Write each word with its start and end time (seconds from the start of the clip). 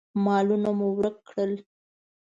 مالونه 0.25 0.69
مو 0.77 0.87
ورک 0.97 1.17
کړل. 1.29 1.51